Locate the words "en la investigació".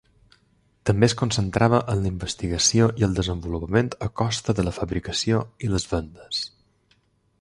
1.93-2.87